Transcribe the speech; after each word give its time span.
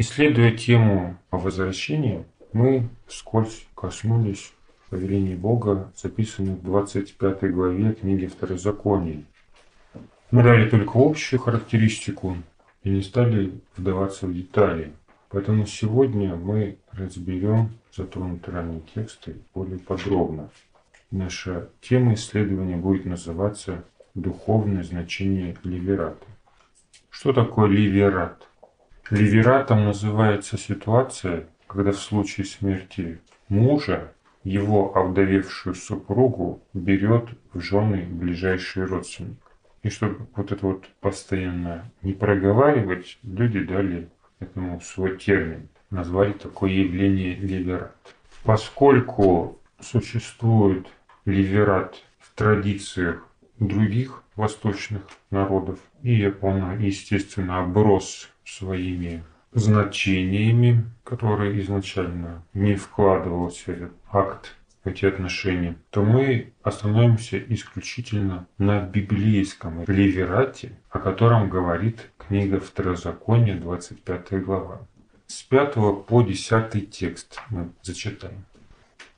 Исследуя 0.00 0.52
тему 0.52 1.16
о 1.32 1.38
возвращении, 1.38 2.24
мы 2.52 2.88
вскользь 3.08 3.66
коснулись 3.74 4.52
повелений 4.90 5.34
Бога, 5.34 5.92
записанных 5.96 6.60
в 6.60 6.62
25 6.62 7.52
главе 7.52 7.94
книги 7.94 8.26
Второзакония. 8.26 9.24
Мы 10.30 10.44
дали 10.44 10.70
только 10.70 10.92
общую 10.94 11.40
характеристику 11.40 12.36
и 12.84 12.90
не 12.90 13.02
стали 13.02 13.50
вдаваться 13.76 14.28
в 14.28 14.34
детали. 14.34 14.92
Поэтому 15.30 15.66
сегодня 15.66 16.36
мы 16.36 16.78
разберем 16.92 17.70
затронутые 17.92 18.54
ранее 18.54 18.82
тексты 18.94 19.34
более 19.52 19.80
подробно. 19.80 20.48
Наша 21.10 21.70
тема 21.80 22.14
исследования 22.14 22.76
будет 22.76 23.04
называться 23.04 23.84
«Духовное 24.14 24.84
значение 24.84 25.56
ливерата». 25.64 26.24
Что 27.10 27.32
такое 27.32 27.66
ливерат? 27.66 28.47
Ливератом 29.10 29.86
называется 29.86 30.58
ситуация, 30.58 31.46
когда 31.66 31.92
в 31.92 31.98
случае 31.98 32.44
смерти 32.44 33.20
мужа 33.48 34.12
его 34.44 34.94
овдовевшую 34.94 35.74
супругу 35.74 36.62
берет 36.74 37.30
в 37.54 37.60
жены 37.60 38.06
ближайший 38.06 38.84
родственник. 38.84 39.38
И 39.82 39.88
чтобы 39.88 40.26
вот 40.36 40.52
это 40.52 40.66
вот 40.66 40.90
постоянно 41.00 41.90
не 42.02 42.12
проговаривать, 42.12 43.18
люди 43.22 43.60
дали 43.60 44.10
этому 44.40 44.78
свой 44.82 45.16
термин. 45.16 45.68
Назвали 45.88 46.32
такое 46.32 46.70
явление 46.70 47.34
ливерат. 47.34 47.96
Поскольку 48.44 49.58
существует 49.80 50.86
ливерат 51.24 51.96
в 52.18 52.34
традициях 52.34 53.26
других 53.58 54.22
восточных 54.36 55.02
народов, 55.30 55.78
и 56.02 56.30
он, 56.42 56.78
естественно, 56.78 57.60
оброс 57.60 58.28
своими 58.48 59.22
значениями, 59.52 60.84
которые 61.04 61.60
изначально 61.60 62.44
не 62.54 62.74
вкладывался 62.74 63.64
в 63.64 63.68
этот 63.68 63.92
акт, 64.10 64.54
эти 64.84 65.04
отношения, 65.04 65.76
то 65.90 66.02
мы 66.02 66.52
остановимся 66.62 67.38
исключительно 67.38 68.46
на 68.58 68.80
библейском 68.80 69.84
ливерате, 69.86 70.78
о 70.90 70.98
котором 70.98 71.50
говорит 71.50 72.10
книга 72.16 72.60
Второзакония, 72.60 73.56
25 73.56 74.44
глава. 74.44 74.86
С 75.26 75.42
5 75.42 75.74
по 76.06 76.22
10 76.22 76.90
текст 76.90 77.40
мы 77.50 77.70
зачитаем. 77.82 78.44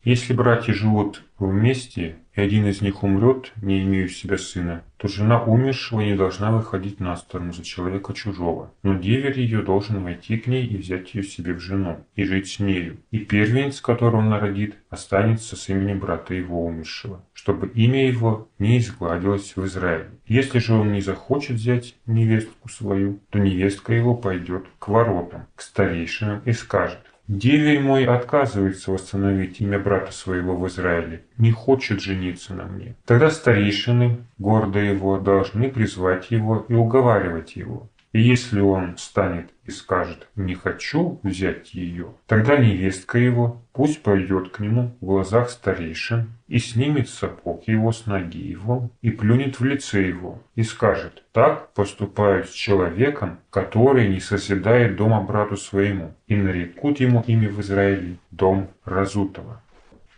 Если 0.03 0.33
братья 0.33 0.73
живут 0.73 1.23
вместе, 1.39 2.17
и 2.35 2.41
один 2.41 2.67
из 2.67 2.81
них 2.81 3.03
умрет, 3.03 3.53
не 3.61 3.83
имея 3.83 4.07
у 4.07 4.09
себя 4.09 4.39
сына, 4.39 4.83
то 4.97 5.09
жена 5.09 5.43
умершего 5.43 6.01
не 6.01 6.15
должна 6.15 6.51
выходить 6.51 7.01
на 7.01 7.17
сторону 7.17 7.53
за 7.53 7.63
человека 7.63 8.15
чужого. 8.15 8.73
Но 8.83 8.99
деверь 8.99 9.39
ее 9.39 9.61
должен 9.61 10.03
войти 10.03 10.39
к 10.39 10.47
ней 10.47 10.67
и 10.67 10.79
взять 10.79 11.15
ее 11.15 11.23
себе 11.23 11.53
в 11.53 11.61
жену, 11.61 12.05
и 12.15 12.25
жить 12.25 12.49
с 12.49 12.61
нею. 12.61 12.97
И 13.11 13.19
первенец, 13.19 13.83
которого 13.83 14.21
он 14.21 14.31
народит, 14.31 14.77
останется 14.89 15.55
с 15.55 15.69
именем 15.69 15.99
брата 15.99 16.33
его 16.33 16.65
умершего, 16.65 17.23
чтобы 17.35 17.69
имя 17.69 18.07
его 18.07 18.49
не 18.59 18.79
изгладилось 18.79 19.55
в 19.55 19.67
Израиле. 19.67 20.11
Если 20.27 20.61
же 20.61 20.73
он 20.73 20.93
не 20.93 21.03
захочет 21.03 21.57
взять 21.57 21.95
невестку 22.07 22.71
свою, 22.71 23.21
то 23.29 23.39
невестка 23.39 23.93
его 23.93 24.15
пойдет 24.15 24.65
к 24.79 24.89
воротам, 24.89 25.47
к 25.55 25.61
старейшинам 25.61 26.41
и 26.47 26.53
скажет, 26.53 27.01
Деверь 27.31 27.79
мой 27.79 28.07
отказывается 28.07 28.91
восстановить 28.91 29.61
имя 29.61 29.79
брата 29.79 30.11
своего 30.11 30.57
в 30.57 30.67
Израиле, 30.67 31.23
не 31.39 31.53
хочет 31.53 32.01
жениться 32.01 32.55
на 32.55 32.65
мне. 32.65 32.97
Тогда 33.07 33.31
старейшины 33.31 34.17
города 34.39 34.81
его 34.81 35.17
должны 35.17 35.71
призвать 35.71 36.33
его 36.33 36.67
и 36.69 36.75
уговаривать 36.75 37.55
его. 37.55 37.89
И 38.13 38.21
если 38.21 38.59
он 38.59 38.97
станет 38.99 39.51
и 39.65 39.71
скажет 39.71 40.27
«не 40.35 40.57
хочу 40.57 41.21
взять 41.23 41.73
ее», 41.73 42.15
тогда 42.27 42.57
невестка 42.57 43.19
его 43.19 43.63
пусть 43.73 44.03
пойдет 44.03 44.49
к 44.49 44.59
нему 44.59 44.97
в 45.01 45.07
глазах 45.07 45.51
старейшин 45.51 46.31
и 46.51 46.59
снимет 46.59 47.09
сапог 47.09 47.69
его 47.69 47.93
с 47.93 48.07
ноги 48.07 48.39
его 48.39 48.91
и 49.03 49.11
плюнет 49.11 49.61
в 49.61 49.65
лице 49.65 50.09
его 50.09 50.43
и 50.57 50.65
скажет 50.65 51.23
«так 51.33 51.73
поступают 51.75 52.51
с 52.51 52.53
человеком, 52.53 53.39
который 53.51 54.09
не 54.09 54.19
созидает 54.19 54.97
дома 54.97 55.23
брату 55.23 55.57
своему, 55.57 56.13
и 56.27 56.35
нарекут 56.35 56.99
ему 56.99 57.23
имя 57.27 57.49
в 57.49 57.61
Израиле 57.61 58.17
дом 58.33 58.69
Разутого». 58.85 59.63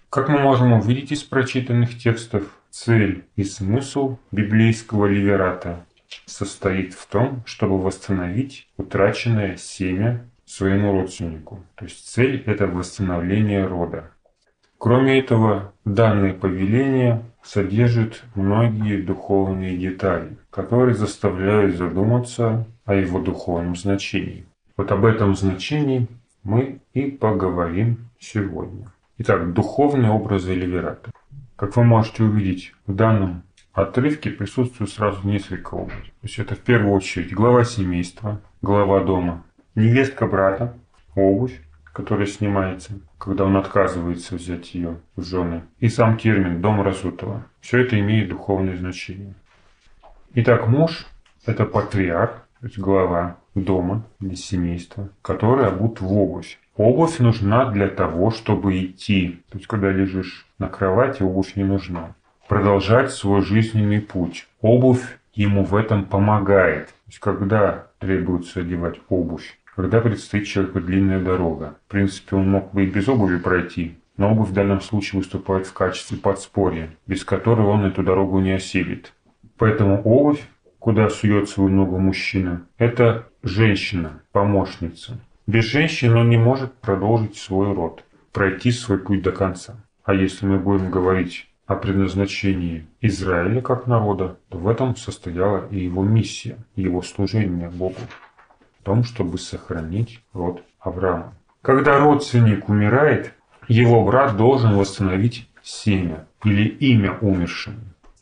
Как 0.09 0.31
мы 0.31 0.38
можем 0.38 0.72
увидеть 0.72 1.12
из 1.12 1.22
прочитанных 1.22 1.98
текстов, 1.98 2.44
цель 2.71 3.25
и 3.37 3.44
смысл 3.44 4.16
библейского 4.31 5.06
ливерата 5.06 5.84
состоит 6.25 6.94
в 6.94 7.06
том, 7.06 7.42
чтобы 7.44 7.78
восстановить 7.78 8.69
утраченное 8.78 9.56
семя 9.56 10.26
своему 10.47 10.92
родственнику. 10.92 11.60
То 11.75 11.84
есть 11.84 12.09
цель– 12.09 12.42
это 12.47 12.66
восстановление 12.66 13.66
рода. 13.66 14.10
Кроме 14.82 15.20
этого, 15.20 15.72
данное 15.84 16.34
повеление 16.34 17.22
содержит 17.41 18.25
многие 18.34 19.00
духовные 19.00 19.78
детали, 19.78 20.37
которые 20.50 20.97
заставляют 20.97 21.76
задуматься 21.76 22.66
о 22.84 22.97
его 22.97 23.21
духовном 23.21 23.76
значении. 23.76 24.44
Вот 24.76 24.91
об 24.91 25.04
этом 25.04 25.37
значении 25.37 26.09
мы 26.42 26.81
и 26.94 27.12
поговорим 27.12 28.09
сегодня. 28.19 28.88
Итак, 29.19 29.53
духовные 29.53 30.10
образы 30.10 30.53
Ливерата. 30.53 31.12
Как 31.54 31.76
вы 31.76 31.84
можете 31.84 32.25
увидеть 32.25 32.75
в 32.88 32.92
данном 32.92 33.44
отрывке 33.72 34.31
присутствует 34.31 34.91
сразу 34.91 35.25
несколько 35.25 35.76
образов. 35.76 36.06
То 36.06 36.25
есть 36.25 36.41
это 36.41 36.56
в 36.56 36.59
первую 36.59 36.92
очередь 36.92 37.32
глава 37.32 37.62
семейства, 37.62 38.41
глава 38.62 39.04
дома, 39.04 39.44
невестка 39.76 40.26
брата, 40.26 40.75
обувь, 41.15 41.60
которая 41.92 42.26
снимается, 42.26 42.92
когда 43.19 43.44
он 43.44 43.56
отказывается 43.56 44.36
взять 44.36 44.75
ее 44.75 44.98
в 45.16 45.22
жены, 45.22 45.62
и 45.78 45.88
сам 45.88 46.16
термин 46.16 46.60
«дом 46.60 46.82
разутого». 46.82 47.44
Все 47.60 47.78
это 47.78 47.98
имеет 47.98 48.28
духовное 48.28 48.76
значение. 48.76 49.34
Итак, 50.34 50.66
муж– 50.66 51.06
это 51.47 51.64
патриарх, 51.64 52.47
то 52.60 52.66
есть 52.66 52.78
глава 52.78 53.36
дома 53.54 54.04
или 54.20 54.34
семейства, 54.34 55.10
который 55.20 55.66
обут 55.66 56.00
в 56.00 56.12
обувь. 56.12 56.58
Обувь 56.76 57.19
нужна 57.19 57.70
для 57.70 57.88
того, 57.88 58.30
чтобы 58.30 58.80
идти. 58.82 59.42
То 59.50 59.59
есть, 59.59 59.66
когда 59.66 59.91
лежишь 59.91 60.47
на 60.59 60.69
кровати, 60.69 61.22
обувь 61.22 61.54
не 61.56 61.64
нужна 61.64 62.14
продолжать 62.53 63.10
свой 63.10 63.41
жизненный 63.42 64.00
путь. 64.00 64.47
Обувь 64.60 65.19
ему 65.32 65.64
в 65.64 65.74
этом 65.74 66.04
помогает. 66.04 66.88
То 66.88 66.92
есть, 67.06 67.19
когда 67.19 67.86
требуется 67.98 68.60
одевать 68.60 69.00
обувь, 69.09 69.59
когда 69.75 70.00
предстоит 70.00 70.47
человеку 70.47 70.81
длинная 70.81 71.21
дорога. 71.21 71.77
В 71.87 71.91
принципе, 71.91 72.37
он 72.37 72.50
мог 72.50 72.72
бы 72.72 72.84
и 72.84 72.91
без 72.91 73.09
обуви 73.09 73.38
пройти, 73.38 73.97
но 74.16 74.33
обувь 74.33 74.50
в 74.50 74.53
данном 74.53 74.81
случае 74.81 75.21
выступает 75.21 75.66
в 75.66 75.72
качестве 75.72 76.19
подспорья, 76.19 76.91
без 77.06 77.25
которой 77.25 77.66
он 77.66 77.84
эту 77.84 78.03
дорогу 78.03 78.41
не 78.41 78.53
осилит. 78.53 79.15
Поэтому 79.56 80.03
обувь, 80.03 80.43
куда 80.78 81.09
сует 81.09 81.49
свою 81.49 81.71
ногу 81.71 81.99
мужчина, 81.99 82.66
это 82.77 83.28
женщина, 83.43 84.22
помощница. 84.33 85.19
Без 85.47 85.65
женщины 85.65 86.16
он 86.16 86.28
не 86.28 86.37
может 86.37 86.75
продолжить 86.75 87.37
свой 87.37 87.72
род, 87.72 88.04
пройти 88.33 88.71
свой 88.71 88.99
путь 88.99 89.22
до 89.22 89.33
конца. 89.33 89.77
А 90.04 90.15
если 90.15 90.47
мы 90.47 90.59
будем 90.59 90.91
говорить 90.91 91.49
о 91.66 91.77
предназначении 91.77 92.87
Израиля 93.00 93.60
как 93.60 93.87
народа, 93.87 94.37
то 94.50 94.59
в 94.59 94.69
этом 94.69 94.97
состояла 94.97 95.66
и 95.71 95.81
его 95.81 96.04
миссия, 96.04 96.59
его 96.77 97.03
служение 97.03 97.71
Богу, 97.71 98.00
в 98.82 98.84
том, 98.84 99.04
чтобы 99.04 99.38
сохранить 99.38 100.20
род 100.32 100.65
Авраама. 100.81 101.34
Когда 101.62 102.00
родственник 102.00 102.69
умирает, 102.69 103.32
его 103.69 104.04
брат 104.04 104.37
должен 104.37 104.76
восстановить 104.76 105.48
семя 105.62 106.26
или 106.44 106.65
имя 106.65 107.16
умершему. 107.21 107.76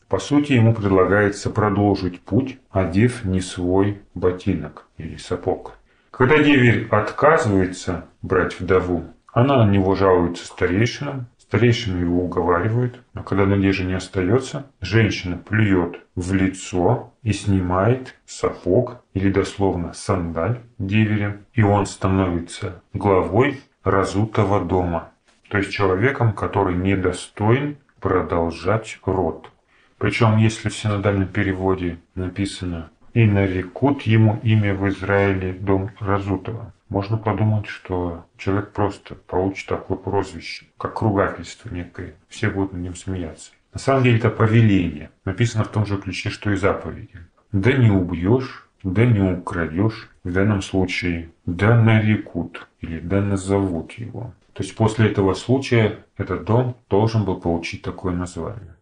По 0.09 0.19
сути, 0.19 0.53
ему 0.53 0.75
предлагается 0.75 1.49
продолжить 1.49 2.21
путь, 2.21 2.59
одев 2.71 3.25
не 3.25 3.41
свой 3.41 4.03
ботинок 4.15 4.87
или 4.99 5.17
сапог. 5.17 5.79
Когда 6.11 6.43
деверь 6.43 6.89
отказывается 6.91 8.05
брать 8.21 8.61
вдову, 8.61 9.05
она 9.33 9.65
на 9.65 9.71
него 9.71 9.95
жалуется 9.95 10.45
старейшинам, 10.45 11.27
Старейшины 11.51 12.03
его 12.03 12.27
уговаривают, 12.27 13.03
но 13.13 13.25
когда 13.25 13.45
надежды 13.45 13.83
не 13.83 13.95
остается, 13.95 14.71
женщина 14.81 15.37
плюет 15.37 15.99
в 16.15 16.33
лицо 16.33 17.13
и 17.25 17.33
снимает 17.33 18.15
сапог 18.25 19.03
или 19.15 19.33
дословно 19.33 19.93
сандаль 19.93 20.61
деверя, 20.79 21.41
и 21.53 21.65
он 21.65 21.87
становится 21.87 22.81
главой 22.93 23.61
разутого 23.83 24.65
дома, 24.65 25.11
то 25.49 25.59
есть 25.59 25.73
человеком, 25.73 26.35
который 26.35 26.77
недостоин 26.77 27.79
продолжать 27.99 29.01
род. 29.05 29.51
Причем, 29.99 30.37
если 30.37 30.69
в 30.69 30.77
синодальном 30.77 31.27
переводе 31.27 31.99
написано 32.15 32.91
«и 33.13 33.27
нарекут 33.27 34.03
ему 34.03 34.39
имя 34.45 34.73
в 34.73 34.89
Израиле 34.89 35.55
дом 35.55 35.91
разутого», 35.99 36.73
можно 36.91 37.17
подумать, 37.17 37.67
что 37.67 38.27
человек 38.37 38.73
просто 38.73 39.15
получит 39.15 39.69
такое 39.69 39.97
прозвище, 39.97 40.67
как 40.77 41.01
ругательство 41.01 41.71
некое. 41.71 42.17
Все 42.29 42.51
будут 42.51 42.73
над 42.73 42.83
ним 42.83 42.95
смеяться. 42.95 43.53
На 43.73 43.81
самом 43.81 44.03
деле 44.03 44.19
это 44.19 44.29
повеление. 44.29 45.11
Написано 45.25 45.65
в 45.65 45.69
том 45.69 45.87
же 45.87 45.97
ключе, 45.97 46.29
что 46.29 46.51
и 46.51 46.57
заповеди. 46.57 47.21
Да 47.53 47.73
не 47.73 47.91
убьешь, 47.91 48.69
да 48.83 49.07
не 49.07 49.21
украдешь, 49.21 50.11
в 50.25 50.33
данном 50.33 50.63
случае 50.63 51.31
да 51.47 51.81
нарекут 51.81 52.69
или 52.81 52.99
да 52.99 53.21
назовут 53.21 53.93
его. 53.93 54.35
То 54.53 54.63
есть 54.63 54.75
после 54.75 55.07
этого 55.07 55.35
случая 55.35 56.05
этот 56.17 56.45
дом 56.45 56.77
должен 56.89 57.25
был 57.25 57.41
получить 57.41 57.83
такое 57.83 58.13
название. 58.13 58.77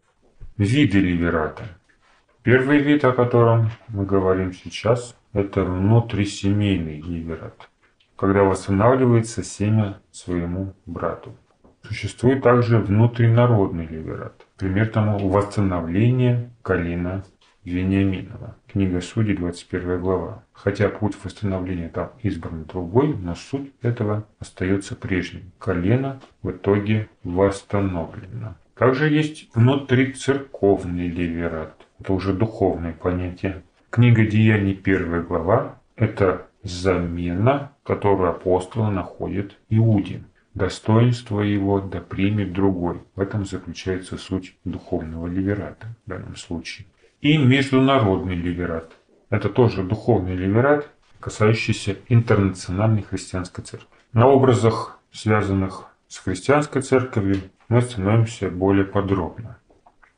Виды 0.56 0.98
ливерата. 0.98 1.64
Первый 2.42 2.78
вид, 2.78 3.04
о 3.04 3.12
котором 3.12 3.70
мы 3.88 4.06
говорим 4.06 4.54
сейчас, 4.54 5.14
это 5.34 5.62
внутрисемейный 5.64 7.00
ливерат, 7.00 7.68
когда 8.18 8.42
восстанавливается 8.42 9.44
семя 9.44 10.00
своему 10.10 10.74
брату. 10.86 11.36
Существует 11.82 12.42
также 12.42 12.78
внутринародный 12.78 13.86
ливерат. 13.86 14.44
Пример 14.58 14.88
тому 14.88 15.28
восстановление 15.28 16.50
колена 16.62 17.24
Вениаминова. 17.64 18.56
Книга 18.66 19.00
Судей, 19.00 19.36
21 19.36 20.00
глава. 20.00 20.42
Хотя 20.52 20.88
путь 20.88 21.16
восстановления 21.22 21.88
там 21.88 22.10
избран 22.22 22.64
другой, 22.64 23.16
но 23.16 23.36
суть 23.36 23.72
этого 23.82 24.26
остается 24.40 24.96
прежним. 24.96 25.52
Колено 25.58 26.20
в 26.42 26.50
итоге 26.50 27.08
восстановлено. 27.22 28.56
Также 28.74 29.08
есть 29.08 29.48
внутрицерковный 29.54 31.08
ливерат. 31.08 31.74
Это 32.00 32.12
уже 32.12 32.32
духовное 32.32 32.92
понятие. 32.92 33.62
Книга 33.90 34.26
Деяний, 34.26 34.78
1 34.82 35.22
глава, 35.22 35.78
это 35.94 36.47
замена, 36.62 37.72
которую 37.82 38.30
апостолы 38.30 38.90
находят 38.90 39.56
Иуде. 39.68 40.22
Достоинство 40.54 41.40
его 41.40 41.80
да 41.80 42.00
примет 42.00 42.52
другой. 42.52 43.00
В 43.14 43.20
этом 43.20 43.44
заключается 43.44 44.16
суть 44.16 44.56
духовного 44.64 45.26
ливерата 45.26 45.86
в 46.04 46.10
данном 46.10 46.36
случае 46.36 46.86
и 47.20 47.36
международный 47.36 48.34
ливерат. 48.34 48.92
Это 49.30 49.48
тоже 49.48 49.82
духовный 49.82 50.36
ливерат, 50.36 50.88
касающийся 51.20 51.96
интернациональной 52.08 53.02
христианской 53.02 53.64
церкви. 53.64 53.88
На 54.12 54.26
образах, 54.26 55.00
связанных 55.12 55.86
с 56.06 56.18
христианской 56.18 56.82
церковью, 56.82 57.42
мы 57.68 57.78
остановимся 57.78 58.50
более 58.50 58.84
подробно. 58.84 59.58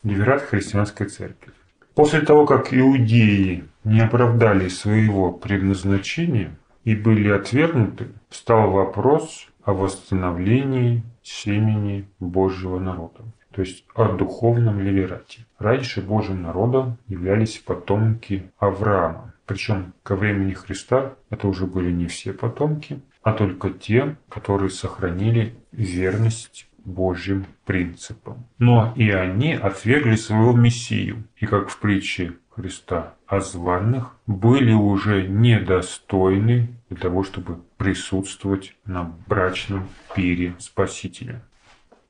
Ливерат 0.02 0.42
христианской 0.42 1.08
церкви. 1.08 1.52
После 1.94 2.20
того, 2.20 2.46
как 2.46 2.72
иудеи 2.72 3.64
не 3.84 4.00
оправдали 4.00 4.68
своего 4.68 5.32
предназначения 5.32 6.56
и 6.84 6.94
были 6.94 7.30
отвергнуты, 7.30 8.08
стал 8.30 8.70
вопрос 8.70 9.48
о 9.64 9.72
восстановлении 9.72 11.02
семени 11.22 12.08
Божьего 12.18 12.78
народа 12.78 13.24
то 13.52 13.62
есть 13.62 13.84
о 13.94 14.12
духовном 14.12 14.80
ливерате. 14.80 15.46
Раньше 15.58 16.00
Божьим 16.00 16.42
народом 16.42 16.98
являлись 17.08 17.58
потомки 17.58 18.50
Авраама. 18.58 19.34
Причем 19.46 19.92
ко 20.02 20.14
времени 20.14 20.52
Христа 20.52 21.14
это 21.30 21.48
уже 21.48 21.66
были 21.66 21.90
не 21.90 22.06
все 22.06 22.32
потомки, 22.32 23.00
а 23.22 23.32
только 23.32 23.70
те, 23.70 24.16
которые 24.28 24.70
сохранили 24.70 25.56
верность 25.72 26.68
Божьим 26.84 27.46
принципам. 27.64 28.46
Но 28.58 28.92
и 28.96 29.10
они 29.10 29.54
отвергли 29.54 30.16
своего 30.16 30.52
Мессию, 30.52 31.24
и 31.36 31.46
как 31.46 31.68
в 31.68 31.78
притче 31.78 32.34
Христа 32.50 33.14
о 33.26 33.40
званных, 33.40 34.16
были 34.26 34.72
уже 34.72 35.26
недостойны 35.26 36.68
для 36.88 36.98
того, 36.98 37.22
чтобы 37.22 37.60
присутствовать 37.76 38.76
на 38.84 39.14
брачном 39.26 39.88
пире 40.14 40.54
Спасителя. 40.58 41.42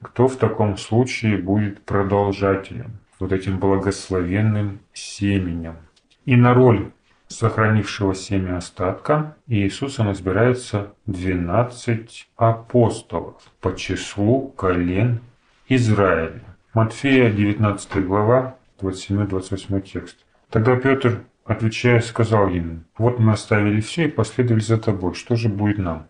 Кто 0.03 0.29
в 0.29 0.37
таком 0.37 0.77
случае 0.77 1.37
будет 1.37 1.85
продолжателем, 1.85 2.99
вот 3.19 3.33
этим 3.33 3.59
благословенным 3.59 4.81
семенем? 4.95 5.77
И 6.25 6.37
на 6.37 6.55
роль 6.55 6.91
сохранившего 7.31 8.15
семя 8.15 8.59
остатка 8.59 9.37
Иисусом 9.47 10.13
избирается 10.13 10.93
12 11.07 12.29
апостолов 12.37 13.43
по 13.61 13.75
числу 13.75 14.49
колен 14.57 15.21
Израиля. 15.69 16.43
Матфея 16.75 17.31
19 17.31 18.05
глава, 18.05 18.57
27-28 18.81 19.81
текст. 19.81 20.19
Тогда 20.51 20.77
Петр, 20.77 21.23
отвечая, 21.45 22.01
сказал 22.01 22.49
ему, 22.49 22.81
«Вот 22.99 23.19
мы 23.19 23.33
оставили 23.33 23.81
все 23.81 24.07
и 24.07 24.11
последовали 24.11 24.61
за 24.61 24.79
тобой, 24.79 25.15
что 25.15 25.37
же 25.37 25.49
будет 25.49 25.79
нам?» 25.79 26.07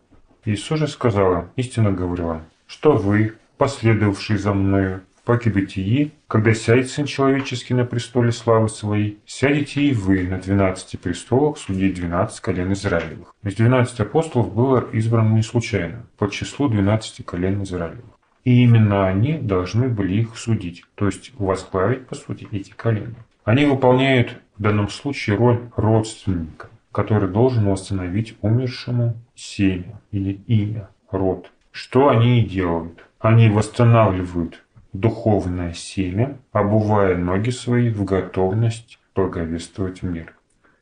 Иисус 0.47 0.79
же 0.79 0.89
сказал 0.89 1.49
истинно 1.57 1.93
говорю 1.93 2.27
вам, 2.27 2.43
что 2.67 2.93
вы, 2.93 3.35
последовавший 3.59 4.39
за 4.39 4.55
мною, 4.55 5.03
как 5.31 5.47
и 5.47 5.51
бытии, 5.51 6.11
когда 6.27 6.53
сядет 6.55 6.91
Сын 6.91 7.07
Человеческий 7.07 7.73
на 7.73 7.85
престоле 7.85 8.33
славы 8.33 8.69
Своей, 8.69 9.21
сядете 9.27 9.81
и 9.81 9.93
вы 9.93 10.25
на 10.25 10.39
двенадцати 10.39 10.97
престолах 10.97 11.57
судить 11.57 11.95
двенадцать 11.95 12.41
колен 12.41 12.73
Израилевых. 12.73 13.33
Из 13.45 13.55
двенадцати 13.55 14.03
апостолов 14.03 14.53
было 14.53 14.89
избрано 14.93 15.35
не 15.35 15.43
случайно, 15.43 16.05
по 16.19 16.29
числу 16.29 16.69
двенадцати 16.69 17.23
колен 17.23 17.63
Израилевых. 17.63 18.19
И 18.43 18.65
именно 18.65 19.07
они 19.07 19.39
должны 19.39 19.89
были 19.89 20.15
их 20.15 20.37
судить, 20.37 20.83
то 20.97 21.07
есть 21.07 21.31
возглавить, 21.39 22.09
по 22.09 22.17
сути, 22.17 22.49
эти 22.51 22.71
колена. 22.71 23.15
Они 23.45 23.67
выполняют 23.67 24.37
в 24.59 24.63
данном 24.63 24.89
случае 24.89 25.37
роль 25.37 25.61
родственника, 25.77 26.71
который 26.91 27.29
должен 27.29 27.67
восстановить 27.67 28.37
умершему 28.41 29.15
семя 29.37 30.01
или 30.11 30.41
имя, 30.49 30.89
род. 31.13 31.53
Что 31.71 32.09
они 32.09 32.41
и 32.41 32.45
делают. 32.45 33.05
Они 33.21 33.49
восстанавливают 33.51 34.65
духовное 34.93 35.73
семя, 35.73 36.39
обувая 36.53 37.17
ноги 37.17 37.51
свои 37.51 37.91
в 37.91 38.05
готовность 38.05 38.99
благовествовать 39.15 40.03
мир. 40.03 40.35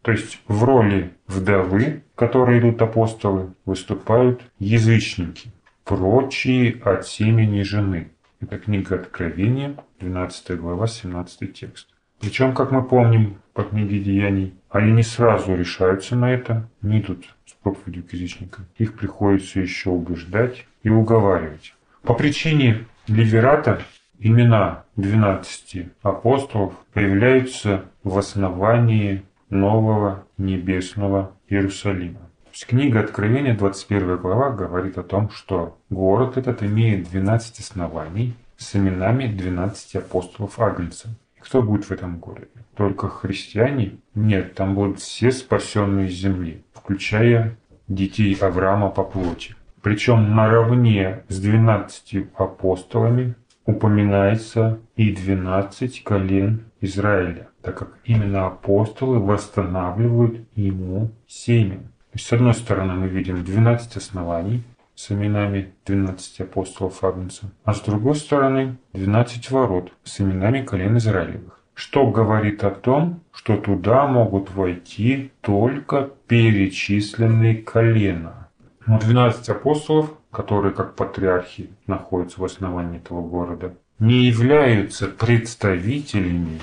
То 0.03 0.13
есть 0.13 0.41
в 0.49 0.65
роли 0.65 1.13
вдовы, 1.27 2.03
в 2.15 2.19
которой 2.19 2.61
идут 2.61 2.81
апостолы, 2.81 3.53
выступают 3.65 4.43
язычники, 4.59 5.51
прочие 5.85 6.81
от 6.83 7.07
семени 7.07 7.63
жены. 7.63 8.11
Это 8.41 8.59
книга 8.59 8.95
Откровения, 8.95 9.75
12 10.01 10.59
глава, 10.59 10.87
17 10.87 11.53
текст. 11.53 11.89
Причем, 12.21 12.55
как 12.55 12.71
мы 12.71 12.83
помним 12.83 13.39
по 13.53 13.63
книге 13.63 14.01
Деяний, 14.01 14.55
они 14.71 14.93
не 14.93 15.03
сразу 15.03 15.55
решаются 15.55 16.17
на 16.17 16.33
это, 16.33 16.69
не 16.83 17.01
идут 17.01 17.35
с 17.47 17.53
проповедью 17.53 18.05
к 18.05 18.13
язычникам. 18.13 18.67
Их 18.77 18.95
приходится 18.95 19.61
еще 19.61 19.91
убеждать 19.91 20.67
и 20.83 20.91
уговаривать. 20.91 21.75
По 22.03 22.15
причине 22.15 22.87
Ливерата 23.07 23.83
имена 24.19 24.85
12 24.97 25.87
апостолов 26.03 26.75
появляются 26.93 27.85
в 28.03 28.19
основании 28.19 29.23
нового 29.51 30.25
небесного 30.37 31.33
Иерусалима. 31.49 32.21
Книга 32.67 33.01
Откровения, 33.01 33.57
21 33.57 34.17
глава, 34.17 34.51
говорит 34.51 34.99
о 34.99 35.05
том, 35.05 35.31
что 35.31 35.79
город 35.91 36.37
этот 36.37 36.63
имеет 36.63 37.09
12 37.09 37.61
оснований 37.61 38.35
с 38.57 38.75
именами 38.75 39.27
12 39.27 39.97
апостолов 39.97 40.59
Агнца. 40.59 41.09
И 41.37 41.41
кто 41.41 41.63
будет 41.63 41.85
в 41.85 41.93
этом 41.93 42.19
городе? 42.19 42.49
Только 42.75 43.09
христиане? 43.09 43.99
Нет, 44.15 44.55
там 44.55 44.75
будут 44.75 44.99
все 44.99 45.31
спасенные 45.31 46.09
земли, 46.09 46.65
включая 46.75 47.57
детей 47.87 48.37
Авраама 48.41 48.91
по 48.91 49.05
плоти. 49.05 49.55
Причем 49.81 50.35
наравне 50.35 51.23
с 51.29 51.39
двенадцатью 51.41 52.29
апостолами 52.35 53.37
упоминается 53.69 54.81
и 54.97 55.13
двенадцать 55.13 56.03
колен 56.03 56.65
Израиля, 56.81 57.49
так 57.61 57.77
как 57.79 57.99
именно 58.05 58.47
апостолы 58.47 59.19
восстанавливают 59.19 60.41
ему 60.55 61.11
семя. 61.27 61.77
То 61.77 62.15
есть, 62.15 62.27
с 62.27 62.33
одной 62.33 62.55
стороны, 62.55 62.95
мы 62.95 63.09
видим 63.09 63.45
12 63.45 63.99
оснований 63.99 64.63
с 64.95 65.13
именами 65.13 65.75
12 65.85 66.41
апостолов 66.41 67.05
Агнца, 67.05 67.51
а 67.65 67.75
с 67.75 67.83
другой 67.83 68.15
стороны 68.15 68.79
12 68.95 69.51
ворот 69.51 69.93
с 70.03 70.19
именами 70.23 70.65
колен 70.65 70.97
Израилевых. 70.97 71.61
Что 71.75 72.11
говорит 72.11 72.65
о 72.65 72.71
том, 72.71 73.21
что 73.33 73.59
туда 73.59 74.07
могут 74.07 74.51
войти 74.51 75.31
только 75.43 76.11
перечисленные 76.27 77.57
колена– 77.57 78.35
но 78.89 78.99
12 78.99 79.47
апостолов, 79.51 80.15
которые 80.31 80.73
как 80.73 80.95
патриархи 80.95 81.71
находятся 81.87 82.41
в 82.41 82.45
основании 82.45 82.99
этого 82.99 83.27
города, 83.27 83.75
не 83.99 84.27
являются 84.27 85.09
представителями 85.09 86.61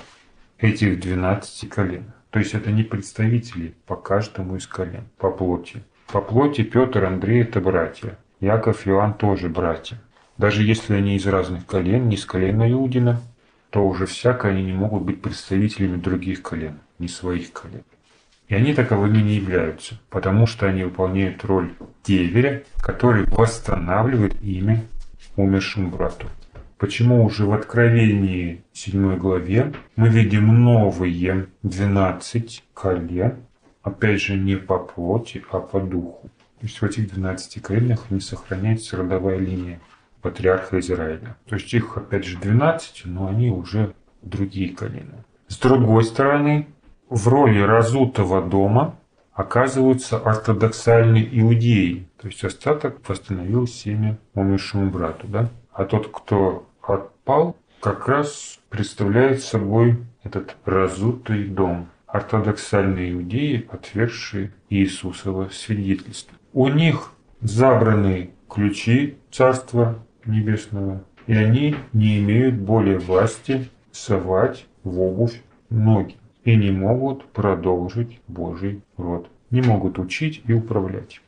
этих 0.57 0.99
12 0.99 1.69
колен. 1.69 2.13
То 2.29 2.39
есть 2.39 2.53
это 2.53 2.71
не 2.71 2.83
представители 2.83 3.75
по 3.85 3.95
каждому 3.95 4.55
из 4.57 4.67
колен, 4.67 5.05
по 5.17 5.31
плоти. 5.31 5.83
По 6.07 6.21
плоти 6.21 6.63
Петр, 6.63 7.03
Андрей– 7.05 7.41
это 7.43 7.59
братья. 7.59 8.17
Яков 8.39 8.87
Иоанн 8.87 9.13
тоже 9.13 9.49
братья. 9.49 10.01
Даже 10.37 10.63
если 10.63 10.95
они 10.95 11.15
из 11.15 11.25
разных 11.25 11.65
колен, 11.65 12.09
не 12.09 12.15
из 12.15 12.25
колена 12.25 12.69
Иудина, 12.71 13.21
то 13.69 13.85
уже 13.87 14.05
всяко 14.05 14.49
они 14.49 14.63
не 14.63 14.73
могут 14.73 15.03
быть 15.03 15.21
представителями 15.21 15.97
других 15.97 16.41
колен, 16.41 16.79
не 16.99 17.07
своих 17.07 17.51
колен. 17.53 17.83
И 18.47 18.55
они 18.55 18.73
таковыми 18.73 19.17
не 19.17 19.35
являются, 19.35 19.99
потому 20.09 20.45
что 20.45 20.67
они 20.67 20.83
выполняют 20.83 21.43
роль 21.43 21.71
деверя, 22.03 22.63
который 22.77 23.25
восстанавливает 23.25 24.41
имя 24.41 24.83
умершему 25.35 25.89
брату. 25.89 26.27
Почему 26.77 27.23
уже 27.23 27.45
в 27.45 27.53
Откровении 27.53 28.63
7 28.73 29.17
главе 29.17 29.73
мы 29.95 30.09
видим 30.09 30.63
новые 30.63 31.47
12 31.63 32.63
колен, 32.73 33.37
опять 33.81 34.21
же, 34.21 34.35
не 34.35 34.55
по 34.55 34.77
плоти, 34.77 35.43
а 35.51 35.59
по 35.59 35.79
духу. 35.79 36.29
То 36.59 36.67
есть 36.67 36.81
в 36.81 36.83
этих 36.83 37.13
12 37.13 37.61
коленах 37.61 38.11
не 38.11 38.19
сохраняется 38.19 38.97
родовая 38.97 39.37
линия 39.37 39.79
патриарха 40.21 40.79
Израиля. 40.79 41.37
То 41.47 41.55
есть 41.55 41.73
их, 41.73 41.97
опять 41.97 42.25
же, 42.25 42.37
12, 42.37 43.03
но 43.05 43.27
они 43.27 43.49
уже 43.49 43.93
другие 44.21 44.75
колена. 44.75 45.23
С 45.47 45.57
другой 45.57 46.03
стороны, 46.03 46.67
в 47.09 47.27
роли 47.27 47.59
разутого 47.59 48.41
дома 48.41 48.95
оказываются 49.33 50.17
ортодоксальные 50.17 51.27
иудеи. 51.41 52.07
То 52.19 52.27
есть 52.27 52.43
остаток 52.43 52.97
восстановил 53.07 53.67
семя 53.67 54.17
умершему 54.33 54.89
брату. 54.89 55.27
Да? 55.27 55.49
А 55.71 55.85
тот, 55.85 56.07
кто 56.11 56.67
отпал, 56.81 57.57
как 57.81 58.07
раз 58.07 58.59
представляет 58.69 59.43
собой 59.43 59.97
этот 60.23 60.55
разутый 60.65 61.45
дом. 61.45 61.89
Ортодоксальные 62.07 63.11
иудеи, 63.11 63.67
отвергшие 63.69 64.53
Иисусово 64.69 65.49
свидетельство. 65.51 66.37
У 66.53 66.69
них 66.69 67.11
забраны 67.41 68.31
ключи 68.49 69.17
Царства 69.31 69.99
Небесного, 70.25 71.03
и 71.27 71.33
они 71.33 71.75
не 71.91 72.19
имеют 72.19 72.55
более 72.55 72.99
власти 72.99 73.69
совать 73.91 74.65
в 74.83 75.01
обувь 75.01 75.41
ноги 75.69 76.15
и 76.45 76.55
не 76.55 76.71
могут 76.71 77.25
продолжить 77.33 78.21
Божий 78.27 78.81
род. 78.95 79.29
Не 79.49 79.61
могут 79.61 79.99
учить 79.99 80.43
и 80.45 80.53
управлять. 80.53 81.21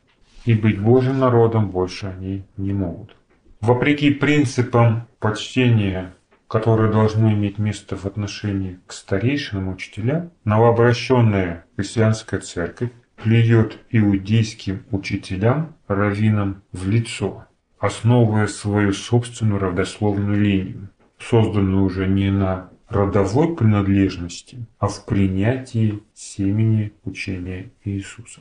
И 0.44 0.54
быть 0.54 0.80
Божьим 0.80 1.18
народом 1.18 1.70
больше 1.70 2.06
они 2.06 2.44
не 2.56 2.72
могут. 2.72 3.14
Вопреки 3.60 4.10
принципам 4.10 5.08
почтения, 5.18 6.14
которые 6.46 6.90
должны 6.90 7.34
иметь 7.34 7.58
место 7.58 7.96
в 7.96 8.06
отношении 8.06 8.78
к 8.86 8.92
старейшинам 8.92 9.68
учителям, 9.68 10.30
новообращенная 10.44 11.66
христианская 11.76 12.38
церковь 12.38 12.90
плюет 13.16 13.78
иудейским 13.90 14.84
учителям, 14.92 15.74
раввинам 15.88 16.62
в 16.72 16.88
лицо, 16.88 17.46
основывая 17.80 18.46
свою 18.46 18.92
собственную 18.92 19.58
родословную 19.58 20.40
линию, 20.40 20.88
созданную 21.18 21.84
уже 21.84 22.06
не 22.06 22.30
на 22.30 22.70
родовой 22.88 23.54
принадлежности, 23.54 24.66
а 24.78 24.88
в 24.88 25.04
принятии 25.04 26.02
семени 26.14 26.92
учения 27.04 27.70
Иисуса. 27.84 28.40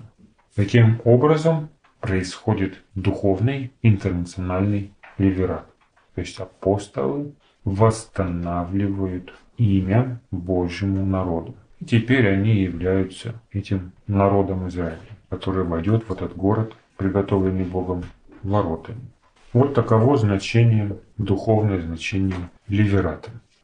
Таким 0.56 1.02
образом 1.04 1.70
происходит 2.00 2.84
духовный 2.96 3.72
интернациональный 3.82 4.94
ливерат. 5.18 5.68
То 6.16 6.22
есть 6.22 6.40
апостолы 6.40 7.34
восстанавливают 7.64 9.34
имя 9.58 10.20
Божьему 10.32 11.06
народу. 11.06 11.56
И 11.80 11.86
теперь 11.86 12.28
они 12.28 12.56
являются 12.56 13.40
этим 13.52 13.92
народом 14.08 14.68
Израиля, 14.70 14.98
который 15.30 15.64
войдет 15.64 16.08
в 16.08 16.12
этот 16.12 16.36
город, 16.36 16.74
приготовленный 16.96 17.66
Богом 17.66 18.04
воротами. 18.42 19.02
Вот 19.54 19.74
таково 19.74 20.18
значение, 20.18 20.98
духовное 21.18 21.82
значение 21.82 22.50
ливерата. 22.68 23.32